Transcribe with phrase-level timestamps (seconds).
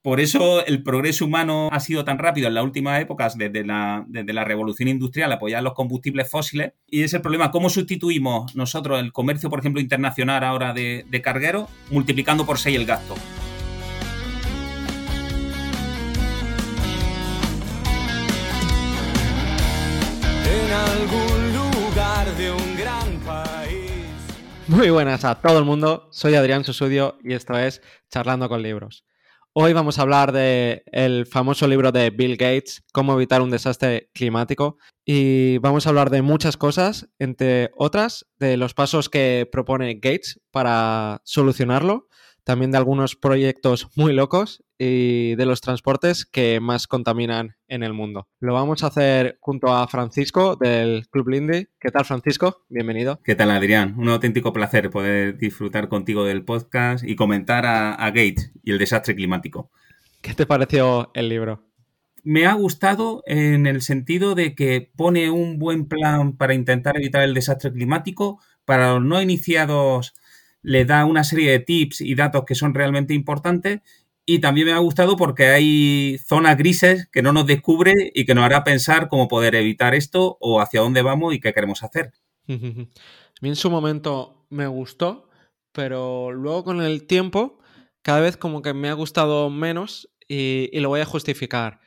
[0.00, 4.04] Por eso el progreso humano ha sido tan rápido en las últimas épocas, desde la,
[4.06, 6.72] desde la revolución industrial, apoyar los combustibles fósiles.
[6.86, 11.20] Y es el problema, ¿cómo sustituimos nosotros el comercio, por ejemplo, internacional ahora de, de
[11.20, 13.16] cargueros, multiplicando por 6 el gasto?
[20.46, 23.90] En algún lugar de un gran país.
[24.68, 29.07] Muy buenas a todo el mundo, soy Adrián Susudio y esto es Charlando con Libros.
[29.60, 34.08] Hoy vamos a hablar del el famoso libro de Bill Gates, Cómo evitar un desastre
[34.14, 39.94] climático, y vamos a hablar de muchas cosas, entre otras, de los pasos que propone
[39.94, 42.06] Gates para solucionarlo,
[42.44, 47.92] también de algunos proyectos muy locos y de los transportes que más contaminan en el
[47.92, 48.28] mundo.
[48.40, 51.68] Lo vamos a hacer junto a Francisco del Club Lindy.
[51.78, 52.64] ¿Qué tal, Francisco?
[52.68, 53.20] Bienvenido.
[53.22, 53.94] ¿Qué tal, Adrián?
[53.98, 58.78] Un auténtico placer poder disfrutar contigo del podcast y comentar a, a Gates y el
[58.78, 59.70] desastre climático.
[60.20, 61.64] ¿Qué te pareció el libro?
[62.24, 67.22] Me ha gustado en el sentido de que pone un buen plan para intentar evitar
[67.22, 68.40] el desastre climático.
[68.64, 70.14] Para los no iniciados
[70.62, 73.80] le da una serie de tips y datos que son realmente importantes
[74.30, 78.34] y también me ha gustado porque hay zonas grises que no nos descubre y que
[78.34, 82.12] nos hará pensar cómo poder evitar esto o hacia dónde vamos y qué queremos hacer.
[82.48, 85.30] A mí en su momento me gustó,
[85.72, 87.58] pero luego con el tiempo
[88.02, 91.80] cada vez como que me ha gustado menos y, lo voy a justificar.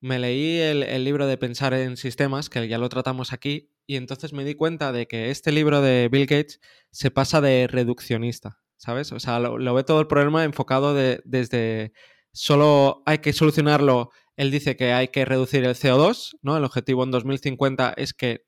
[0.00, 4.32] Me leí el, libro de Pensar en Sistemas, que ya lo tratamos aquí, y entonces
[4.32, 9.12] me di cuenta de que este libro de Bill Gates se pasa de reduccionista, ¿sabes?
[9.12, 11.92] O sea, lo, ve todo el problema enfocado de, desde
[12.32, 14.10] solo hay que solucionarlo.
[14.36, 16.58] Él dice que hay que reducir el CO2, ¿no?
[16.58, 18.44] El objetivo en 2050 es que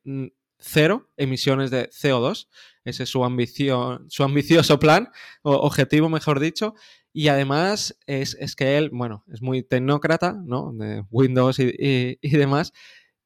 [0.58, 2.48] cero emisiones de CO2.
[2.84, 5.08] Ese es su, ambición, su ambicioso plan,
[5.42, 6.74] o objetivo, mejor dicho.
[7.14, 10.72] Y además es, es, que él, bueno, es muy tecnócrata, ¿no?
[10.74, 12.74] De Windows y, y, demás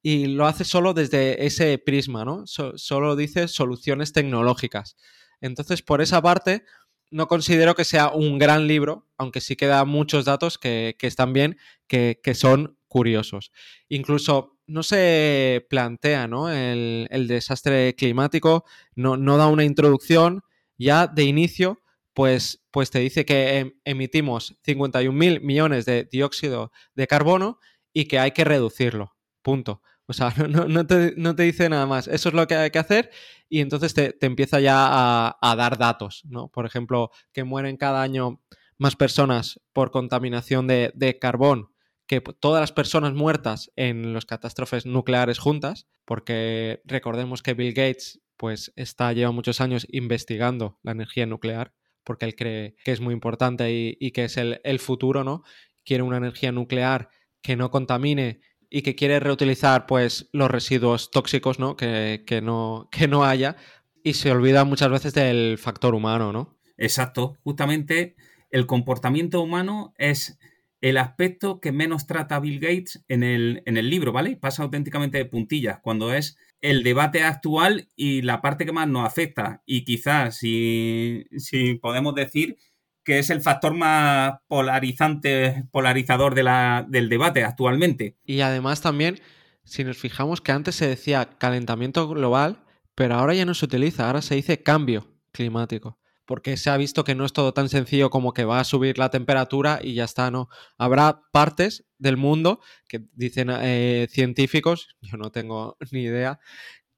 [0.00, 2.46] y lo hace solo desde ese prisma, ¿no?
[2.46, 4.96] So, solo dice soluciones tecnológicas.
[5.40, 6.64] Entonces, por esa parte,
[7.10, 11.32] no considero que sea un gran libro, aunque sí queda muchos datos que, que están
[11.32, 13.52] bien, que, que, son curiosos.
[13.88, 16.50] Incluso no se plantea ¿no?
[16.50, 20.42] El, el, desastre climático, no, no, da una introducción,
[20.78, 21.80] ya de inicio,
[22.14, 27.58] pues, pues te dice que em, emitimos 51 mil millones de dióxido de carbono
[27.92, 29.16] y que hay que reducirlo.
[29.42, 29.82] Punto.
[30.10, 32.08] O sea, no, no, te, no, te, dice nada más.
[32.08, 33.10] Eso es lo que hay que hacer
[33.48, 36.48] y entonces te, te empieza ya a, a, dar datos, ¿no?
[36.48, 38.42] Por ejemplo, que mueren cada año
[38.76, 41.70] más personas por contaminación de, de carbón
[42.08, 48.20] que todas las personas muertas en las catástrofes nucleares juntas, porque recordemos que Bill Gates
[48.36, 51.72] pues está, lleva muchos años investigando la energía nuclear,
[52.02, 55.44] porque él cree que es muy importante y, y que es el, el futuro, ¿no?
[55.84, 57.10] Quiere una energía nuclear
[57.42, 58.40] que no contamine
[58.70, 61.76] y que quiere reutilizar pues los residuos tóxicos ¿no?
[61.76, 63.56] Que, que, no, que no haya
[64.02, 66.58] y se olvida muchas veces del factor humano, ¿no?
[66.78, 68.16] Exacto, justamente
[68.50, 70.38] el comportamiento humano es
[70.80, 74.36] el aspecto que menos trata Bill Gates en el, en el libro, ¿vale?
[74.36, 79.06] Pasa auténticamente de puntillas, cuando es el debate actual y la parte que más nos
[79.06, 79.62] afecta.
[79.66, 82.56] Y quizás, si, si podemos decir,
[83.04, 88.16] que es el factor más polarizante, polarizador de la, del debate actualmente.
[88.24, 89.20] Y además también,
[89.64, 94.06] si nos fijamos que antes se decía calentamiento global, pero ahora ya no se utiliza,
[94.06, 98.10] ahora se dice cambio climático, porque se ha visto que no es todo tan sencillo
[98.10, 100.48] como que va a subir la temperatura y ya está, no.
[100.76, 106.40] Habrá partes del mundo que dicen eh, científicos, yo no tengo ni idea,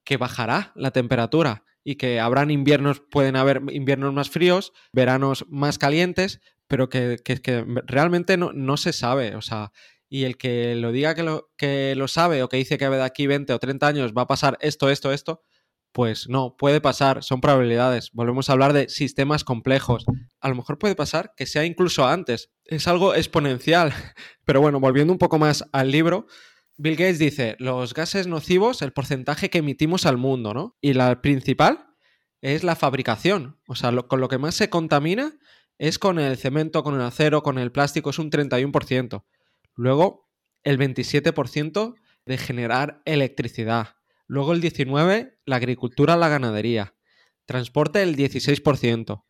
[0.05, 5.79] que bajará la temperatura y que habrán inviernos, pueden haber inviernos más fríos, veranos más
[5.79, 9.73] calientes, pero que, que, realmente no, no, se sabe, o sea,
[10.09, 13.03] y el que lo diga que lo, que lo sabe o que dice que de
[13.03, 15.43] aquí 20 o 30 años va a pasar esto, esto, esto,
[15.93, 18.11] pues no, puede pasar, son probabilidades.
[18.13, 20.05] Volvemos a hablar de sistemas complejos.
[20.41, 23.93] A lo mejor puede pasar que sea incluso antes, es algo exponencial.
[24.45, 26.27] Pero bueno, volviendo un poco más al libro,
[26.83, 30.77] Bill Gates dice, los gases nocivos, el porcentaje que emitimos al mundo, ¿no?
[30.81, 31.87] Y la principal
[32.41, 33.61] es la fabricación.
[33.69, 35.39] O sea, con lo que más se contamina
[35.79, 39.25] es con el cemento, con el acero, con el plástico, es un 31%.
[39.77, 40.29] Luego,
[40.65, 41.95] el 27%
[42.27, 43.95] de generar electricidad.
[44.27, 46.97] Luego el 19%, la agricultura, la ganadería.
[47.47, 49.23] Transporte, el 16%.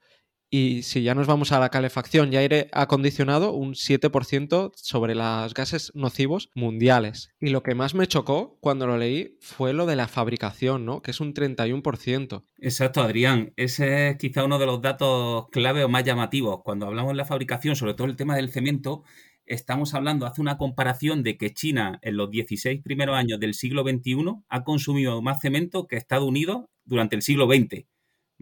[0.55, 5.55] Y si ya nos vamos a la calefacción y aire acondicionado, un 7% sobre los
[5.55, 7.31] gases nocivos mundiales.
[7.41, 11.01] Y lo que más me chocó cuando lo leí fue lo de la fabricación, ¿no?
[11.01, 12.45] Que es un 31%.
[12.59, 13.55] Exacto, Adrián.
[13.57, 16.61] Ese es quizá uno de los datos clave o más llamativos.
[16.63, 19.05] Cuando hablamos de la fabricación, sobre todo el tema del cemento,
[19.47, 23.85] estamos hablando, hace una comparación de que China en los 16 primeros años del siglo
[23.85, 27.87] XXI ha consumido más cemento que Estados Unidos durante el siglo XX.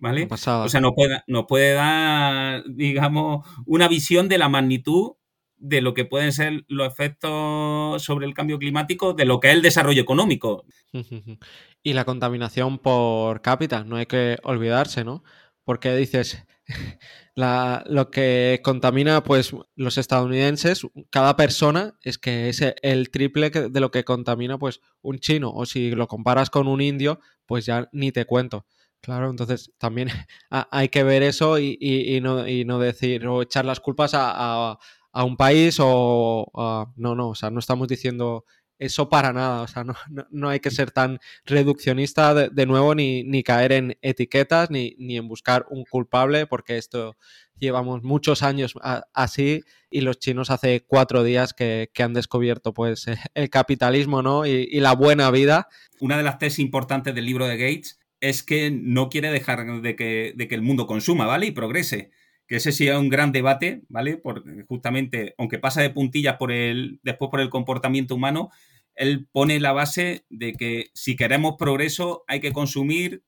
[0.01, 0.27] ¿Vale?
[0.27, 0.65] Pasada.
[0.65, 5.13] O sea, nos puede, nos puede dar, digamos, una visión de la magnitud
[5.61, 9.55] de lo que pueden ser los efectos sobre el cambio climático, de lo que es
[9.55, 10.65] el desarrollo económico.
[11.83, 15.25] Y la contaminación por cápita, no hay que olvidarse, ¿no?
[15.65, 16.45] Porque dices,
[17.35, 23.81] la, lo que contamina pues los estadounidenses, cada persona es que es el triple de
[23.81, 25.53] lo que contamina pues un chino.
[25.55, 28.67] O si lo comparas con un indio, pues ya ni te cuento.
[29.03, 30.09] Claro, entonces también
[30.51, 33.81] ha- hay que ver eso y, y- y no, y no decir o echar las
[33.81, 34.31] culpas a,
[34.73, 34.79] a-
[35.13, 38.45] a un país o a- no, no, o sea, no estamos diciendo
[38.79, 42.65] eso para nada, o sea, no, no, no hay que ser tan reduccionista de, de
[42.67, 47.15] nuevo ni, ni caer en etiquetas ni, ni en buscar un culpable porque esto
[47.59, 48.75] llevamos muchos años
[49.13, 53.05] así y los chinos hace cuatro días que, que han descubierto pues
[53.35, 54.47] el capitalismo, ¿no?
[54.47, 55.69] Y, y la buena vida.
[56.01, 59.97] Una de las tesis importantes del libro de Gates es que no quiere dejar de
[59.97, 61.47] que, de que el mundo consuma, ¿vale?
[61.47, 62.11] Y progrese.
[62.47, 64.17] Que ese sí es un gran debate, ¿vale?
[64.17, 68.51] Porque justamente, aunque pasa de puntillas por el, después por el comportamiento humano,
[68.95, 73.23] él pone la base de que si queremos progreso hay que consumir,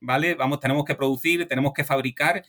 [0.00, 0.34] ¿vale?
[0.34, 2.44] Vamos, tenemos que producir, tenemos que fabricar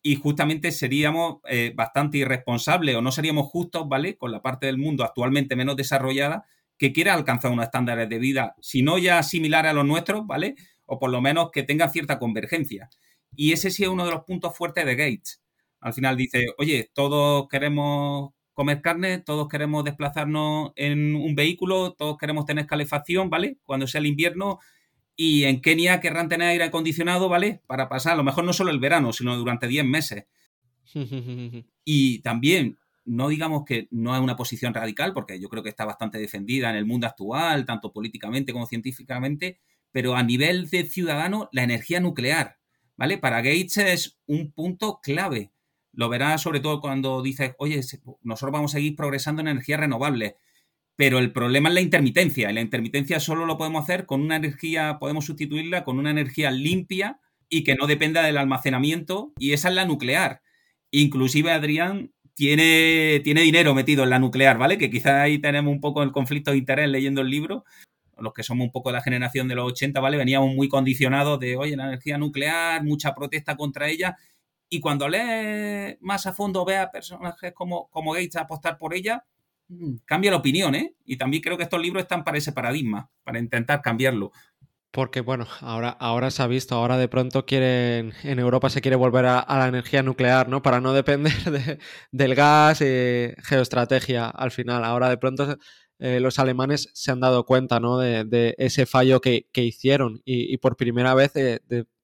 [0.00, 4.16] y justamente seríamos eh, bastante irresponsables o no seríamos justos, ¿vale?
[4.16, 6.46] Con la parte del mundo actualmente menos desarrollada
[6.78, 10.54] que quiera alcanzar unos estándares de vida, si no ya similares a los nuestros, ¿vale?
[10.88, 12.90] O por lo menos que tengan cierta convergencia.
[13.36, 15.42] Y ese sí es uno de los puntos fuertes de Gates.
[15.80, 22.18] Al final dice, oye, todos queremos comer carne, todos queremos desplazarnos en un vehículo, todos
[22.18, 23.58] queremos tener calefacción, ¿vale?
[23.62, 24.58] Cuando sea el invierno.
[25.14, 27.62] Y en Kenia querrán tener aire acondicionado, ¿vale?
[27.68, 30.24] Para pasar, a lo mejor no solo el verano, sino durante 10 meses.
[31.90, 35.86] Y también, no digamos que no es una posición radical, porque yo creo que está
[35.86, 39.58] bastante defendida en el mundo actual, tanto políticamente como científicamente,
[39.92, 42.58] pero a nivel de ciudadano, la energía nuclear,
[42.96, 43.18] ¿vale?
[43.18, 45.50] Para Gates es un punto clave.
[45.92, 47.80] Lo verás sobre todo cuando dices, oye,
[48.22, 50.34] nosotros vamos a seguir progresando en energías renovables,
[50.96, 54.36] pero el problema es la intermitencia, y la intermitencia solo lo podemos hacer con una
[54.36, 59.68] energía, podemos sustituirla con una energía limpia y que no dependa del almacenamiento, y esa
[59.68, 60.42] es la nuclear.
[60.90, 64.78] Inclusive Adrián tiene, tiene dinero metido en la nuclear, ¿vale?
[64.78, 67.64] Que quizá ahí tenemos un poco el conflicto de interés leyendo el libro.
[68.20, 70.16] Los que somos un poco de la generación de los 80, ¿vale?
[70.16, 74.16] Veníamos muy condicionados de, oye, la energía nuclear, mucha protesta contra ella.
[74.68, 79.24] Y cuando lees más a fondo, ve a personajes como, como Gates apostar por ella,
[80.04, 80.94] cambia la opinión, ¿eh?
[81.04, 84.32] Y también creo que estos libros están para ese paradigma, para intentar cambiarlo.
[84.90, 88.96] Porque, bueno, ahora, ahora se ha visto, ahora de pronto quieren, en Europa se quiere
[88.96, 90.62] volver a, a la energía nuclear, ¿no?
[90.62, 91.78] Para no depender de,
[92.10, 94.84] del gas y geoestrategia al final.
[94.84, 95.58] Ahora de pronto
[95.98, 97.98] eh, los alemanes se han dado cuenta, ¿no?
[97.98, 101.60] De, ese fallo que, que hicieron y, por primera vez de,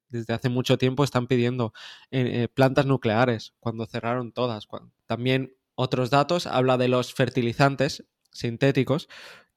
[0.09, 1.73] desde hace mucho tiempo están pidiendo
[2.11, 4.69] eh, plantas nucleares cuando cerraron todas.
[5.07, 9.09] También otros datos, habla de los fertilizantes sintéticos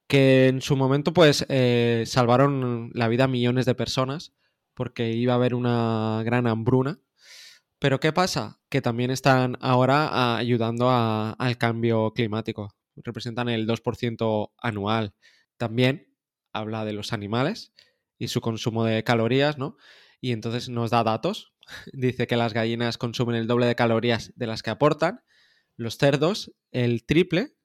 [0.08, 4.32] que en su momento pues eh, salvaron la vida a millones de personas
[4.74, 6.98] porque iba a haber una gran hambruna.
[7.78, 8.60] Pero ¿qué pasa?
[8.70, 12.77] Que también están ahora ayudando al cambio climático.
[13.04, 15.14] Representan el 2% anual.
[15.56, 16.14] También
[16.52, 17.72] habla de los animales
[18.18, 19.76] y su consumo de calorías, ¿no?
[20.20, 21.52] Y entonces nos da datos.
[21.92, 25.22] Dice que las gallinas consumen el doble de calorías de las que aportan,
[25.76, 27.56] los cerdos el triple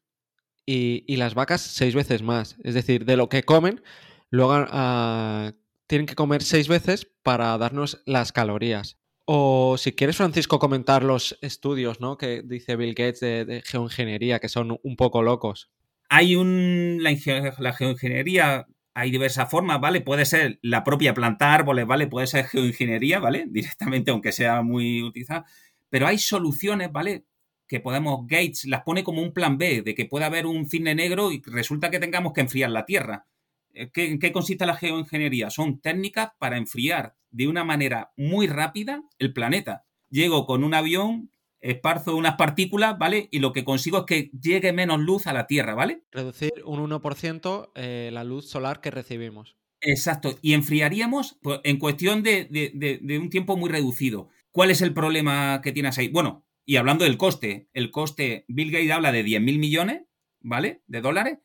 [0.66, 2.58] y, las vacas seis veces más.
[2.64, 3.84] Es decir, de lo que comen,
[4.30, 5.52] luego uh,
[5.88, 8.98] tienen que comer seis veces para darnos las calorías.
[9.26, 12.18] O si quieres, Francisco, comentar los estudios ¿no?
[12.18, 15.70] que dice Bill Gates de, geoingeniería, que son un poco locos.
[16.10, 17.00] Hay un.
[17.02, 20.02] La, geoingeniería hay diversas formas, ¿vale?
[20.02, 22.08] Puede ser la propia plantar árboles, ¿vale?
[22.08, 23.46] Puede ser geoingeniería, ¿vale?
[23.50, 25.46] Directamente, aunque sea muy utilizada.
[25.90, 27.26] Pero hay soluciones, ¿vale?
[27.74, 30.94] que podemos, Gates las pone como un plan B, de que pueda haber un cisne
[30.94, 33.26] negro y resulta que tengamos que enfriar la Tierra.
[33.74, 35.50] ¿Qué, ¿En qué consiste la geoingeniería?
[35.50, 39.86] Son técnicas para enfriar de una manera muy rápida el planeta.
[40.10, 43.30] Llego con un avión, esparzo unas partículas, ¿vale?
[43.32, 46.04] Y lo que consigo es que llegue menos luz a la Tierra, ¿vale?
[46.12, 49.56] Reducir un 1% eh, la luz solar que recibimos.
[49.82, 50.38] Exacto.
[50.42, 54.30] Y enfriaríamos pues, en cuestión de, de, de, de un tiempo muy reducido.
[54.52, 56.10] ¿Cuál es el problema que tienes ahí?
[56.10, 60.04] Bueno, y hablando del coste, el coste, Bill Gates habla de 10 mil millones,
[60.42, 60.84] ¿vale?
[60.88, 61.40] De dólares,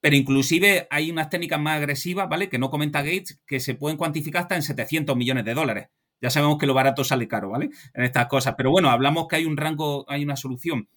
[0.00, 2.48] pero inclusive hay unas técnicas más agresivas, ¿vale?
[2.48, 5.88] Que no comenta Gates, que se pueden cuantificar hasta en 700 millones de dólares.
[6.20, 7.70] Ya sabemos que lo barato sale caro, ¿vale?
[7.94, 8.54] En estas cosas.
[8.56, 10.88] Pero bueno, hablamos que hay un rango, hay una solución.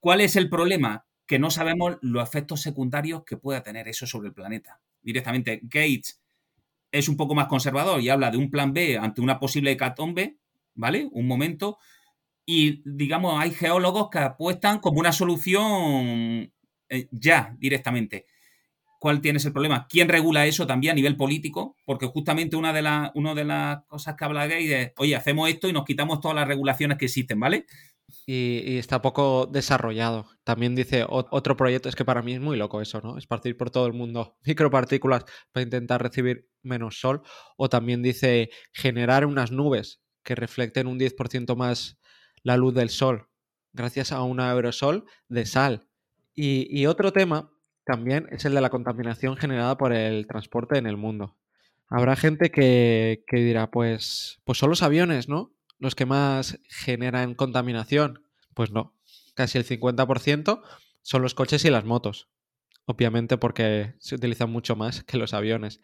[0.00, 1.04] ¿Cuál es el problema?
[1.28, 4.80] que no sabemos los efectos secundarios que pueda tener eso sobre el planeta.
[5.02, 6.22] Directamente, Gates
[6.90, 10.38] es un poco más conservador y habla de un plan B ante una posible hecatombe,
[10.74, 11.06] ¿vale?
[11.12, 11.78] Un momento.
[12.46, 16.50] Y digamos, hay geólogos que apuestan como una solución
[16.88, 18.26] eh, ya directamente.
[19.00, 19.86] ¿Cuál tienes el problema?
[19.88, 21.76] ¿Quién regula eso también a nivel político?
[21.84, 25.84] Porque justamente una de, las cosas que habla Gates es, oye, hacemos esto y nos
[25.84, 27.66] quitamos todas las regulaciones que existen, ¿vale?
[28.26, 30.26] y, está poco desarrollado.
[30.44, 33.18] También dice otro proyecto, es que para mí es muy loco eso, ¿no?
[33.18, 37.22] Esparcir por todo el mundo micropartículas para intentar recibir menos sol.
[37.56, 41.98] O también dice generar unas nubes que reflecten un 10% más
[42.42, 43.28] la luz del sol
[43.72, 45.87] gracias a un aerosol de sal.
[46.40, 47.50] Y, otro tema
[47.84, 51.36] también es el de la contaminación generada por el transporte en el mundo.
[51.88, 55.52] Habrá gente que, que dirá, pues, pues son los aviones, ¿no?
[55.78, 58.22] los que más generan contaminación?
[58.54, 58.94] Pues no,
[59.34, 60.62] casi el 50%
[61.02, 62.28] son los coches y las motos,
[62.84, 65.80] obviamente porque se utilizan mucho más que los aviones.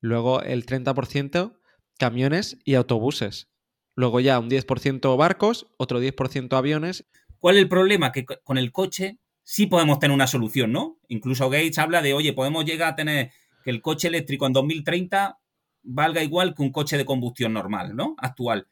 [0.00, 1.58] Luego el 30%
[1.98, 3.48] camiones y autobuses.
[3.94, 7.06] Luego ya un 10% barcos, otro 10% aviones.
[7.38, 8.10] ¿Cuál es el problema?
[8.10, 10.98] Que con el coche sí podemos tener una solución, ¿no?
[11.08, 13.32] Incluso Gates habla de, oye, podemos llegar a tener
[13.64, 15.38] que el coche eléctrico en 2030
[15.82, 18.14] valga igual que un coche de combustión normal, ¿no?
[18.18, 18.68] Actual.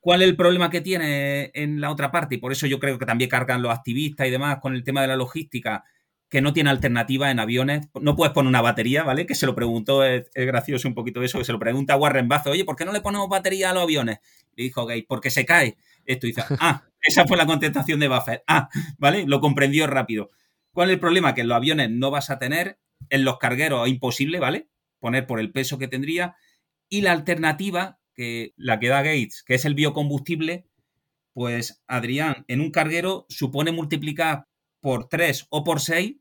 [0.00, 2.36] ¿Cuál es el problema que tiene en la otra parte?
[2.36, 5.02] Y por eso yo creo que también cargan los activistas y demás con el tema
[5.02, 5.84] de la logística,
[6.30, 7.88] que no tiene alternativa en aviones.
[8.00, 9.26] No puedes poner una batería, ¿vale?
[9.26, 12.52] Que se lo preguntó, es, gracioso un poquito eso, que se lo pregunta Warren Buffett,
[12.52, 14.20] oye, ¿por qué no le ponemos batería a los aviones?
[14.56, 15.76] Y dijo Gay, porque se cae.
[16.10, 18.42] Esto dice, ah, esa fue la contestación de Buffett.
[18.46, 19.24] Ah, ¿vale?
[19.26, 20.30] Lo comprendió rápido.
[20.72, 21.34] ¿Cuál es el problema?
[21.34, 24.68] Que en los aviones no vas a tener, en los cargueros es imposible, ¿vale?
[24.98, 26.36] Poner por el peso que tendría.
[26.88, 30.66] Y la alternativa que la que da Gates, que es el biocombustible,
[31.32, 34.46] pues Adrián, en un carguero supone multiplicar
[34.80, 36.16] por 3 o por 6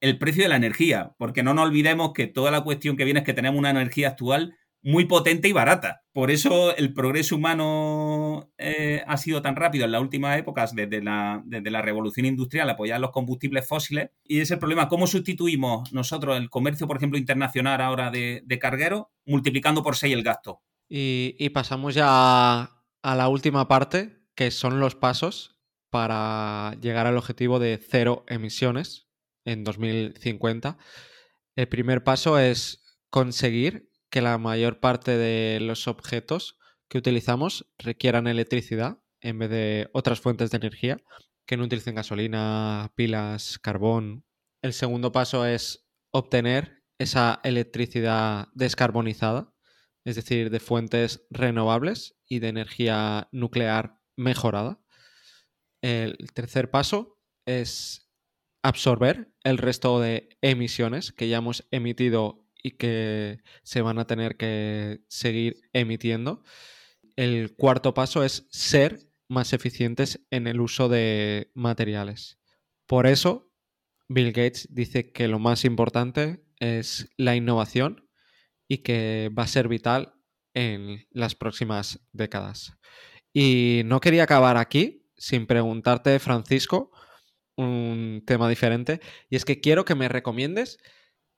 [0.00, 3.20] el precio de la energía, porque no nos olvidemos que toda la cuestión que viene
[3.20, 6.02] es que tenemos una energía actual muy potente y barata.
[6.12, 11.02] Por eso el progreso humano eh, ha sido tan rápido en las últimas épocas, desde
[11.02, 14.10] la, desde la revolución industrial, apoyar los combustibles fósiles.
[14.24, 18.58] Y es el problema, ¿cómo sustituimos nosotros el comercio, por ejemplo, internacional ahora de, de
[18.58, 20.62] carguero, multiplicando por 6 el gasto?
[20.94, 25.58] Y, pasamos ya a, la última parte, que son los pasos
[25.88, 29.08] para llegar al objetivo de cero emisiones
[29.46, 30.76] en 2050.
[31.56, 36.56] El primer paso es conseguir que la mayor parte de los objetos
[36.88, 41.02] que utilizamos requieran electricidad en vez de otras fuentes de energía,
[41.46, 44.24] que no utilicen gasolina, pilas, carbón.
[44.62, 49.52] El segundo paso es obtener esa electricidad descarbonizada
[50.04, 54.80] es decir, de fuentes renovables y de energía nuclear mejorada.
[55.80, 58.10] El tercer paso es
[58.62, 64.36] absorber el resto de emisiones que ya hemos emitido y que se van a tener
[64.36, 66.42] que seguir emitiendo.
[67.16, 72.38] El cuarto paso es ser más eficientes en el uso de materiales.
[72.86, 73.50] Por eso,
[74.08, 78.08] Bill Gates dice que lo más importante es la innovación
[78.68, 80.14] y que va a ser vital
[80.54, 82.74] en las próximas décadas.
[83.32, 86.90] Y no quería acabar aquí sin preguntarte, Francisco,
[87.56, 89.00] un tema diferente,
[89.30, 90.78] y es que quiero que me recomiendes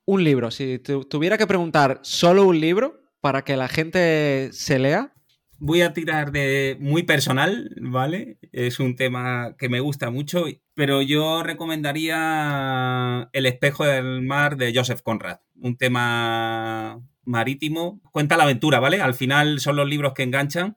[0.07, 0.51] un libro.
[0.51, 5.15] Si tuviera que preguntar solo un libro para que la gente se lea.
[5.59, 8.39] Voy a tirar de muy personal, ¿vale?
[8.53, 10.45] Es un tema que me gusta mucho,
[10.75, 18.01] pero yo recomendaría El espejo del mar de Joseph Conrad, un tema marítimo.
[18.13, 19.01] Cuenta la aventura, ¿vale?
[19.01, 20.77] Al final son los libros que enganchan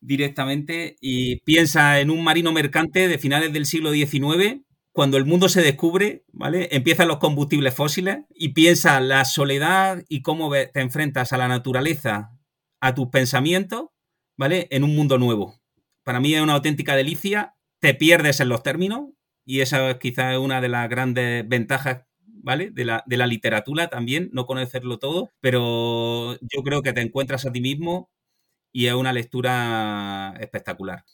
[0.00, 4.62] directamente y piensa en un marino mercante de finales del siglo XIX,
[4.98, 6.70] cuando el mundo se descubre, ¿vale?
[6.72, 12.36] Empiezan los combustibles fósiles y piensa la soledad y cómo te enfrentas a la naturaleza,
[12.80, 13.90] a tus pensamientos,
[14.36, 14.66] ¿vale?
[14.72, 15.54] En un mundo nuevo.
[16.02, 19.10] Para mí es una auténtica delicia, te pierdes en los términos
[19.46, 22.72] y esa es quizás una de las grandes ventajas ¿vale?
[22.72, 27.46] De la, de la literatura también, no conocerlo todo, pero yo creo que te encuentras
[27.46, 28.10] a ti mismo
[28.72, 31.04] y es una lectura espectacular.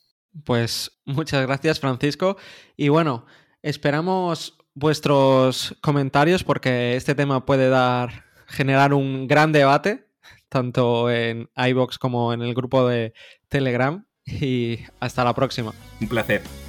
[0.42, 2.38] Pues muchas gracias, Francisco.
[2.78, 3.26] Y bueno,
[3.64, 10.06] esperamos vuestros comentarios porque este tema puede dar, generar un gran debate,
[10.49, 13.14] tanto en iBox como en el grupo de
[13.49, 14.04] Telegram.
[14.26, 15.75] Y hasta la próxima.
[16.00, 16.63] Un placer.